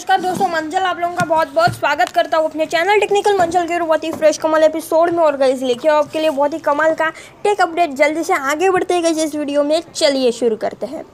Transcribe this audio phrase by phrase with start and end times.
[0.00, 3.66] नमस्कार दोस्तों, मंजल आप लोगों का बहुत बहुत स्वागत करता हूँ अपने चैनल टेक्निकल मंजल
[3.68, 6.94] के बहुत ही फ्रेश कमल एपिसोड में और गई लेके आपके लिए बहुत ही कमाल
[6.94, 7.08] का
[7.44, 11.04] टेक अपडेट जल्दी से आगे बढ़ते गए इस वीडियो में। चलिए शुरू करते हैं।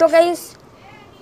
[0.00, 0.32] तो गई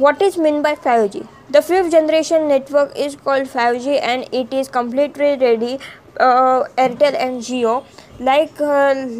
[0.00, 1.22] what is mean by five G
[1.52, 5.78] the fifth generation network is called five G and it is completely ready
[6.14, 7.82] Airtel and Jio
[8.22, 8.62] like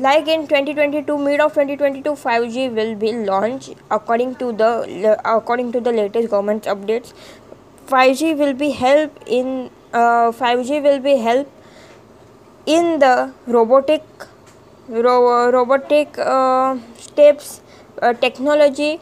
[0.03, 3.71] like in twenty twenty two mid of twenty twenty two five G will be launch
[3.93, 4.63] according to the
[5.27, 7.15] according to the latest government updates
[7.93, 11.49] 5G will be help in uh, 5G will be help
[12.67, 14.03] in the robotic
[14.89, 17.61] ro- robotic uh, steps
[18.01, 19.01] uh, technology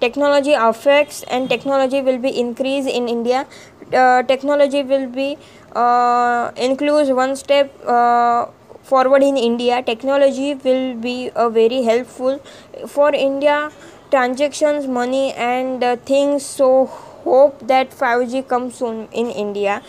[0.00, 3.46] technology affects and technology will be increased in india.
[3.92, 5.38] Uh, technology will be
[5.76, 8.46] uh, includes one step uh,
[8.82, 9.82] forward in india.
[9.82, 12.40] Technology will be very helpful
[12.88, 13.70] for india.
[14.10, 16.90] Transactions money and things so
[17.26, 19.80] hope that 5g comes soon in india.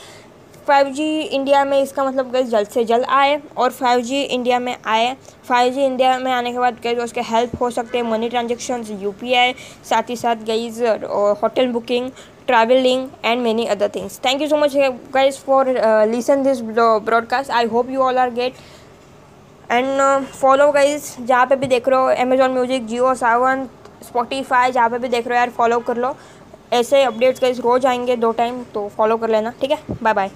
[0.68, 1.00] 5G
[1.36, 5.16] India में इसका मतलब gas जल्द से जल्द आए और five G India में आए।
[5.48, 8.84] फाइव जी इंडिया में आने के बाद गैस उसके हेल्प हो सकते हैं money transaction
[9.02, 9.54] U P I
[9.90, 10.82] साथ ही साथ guys
[11.42, 12.10] hotel booking
[12.48, 14.76] travelling and many other things thank you so much
[15.14, 15.70] guys for
[16.12, 18.54] listen this broadcast I hope you all are get
[19.72, 23.68] and follow guys जहाँ पे भी देख रहे हो Amazon music Jio Saavn
[24.04, 26.16] Spotify जहाँ पे भी देख रहे हो यार फॉलो कर लो।
[26.72, 29.78] ऐसे अपडेट्स गाइज़ रोज आएँगे दो टाइम तो फॉलो कर लेना, ठीक है?
[30.04, 30.32] Bye bye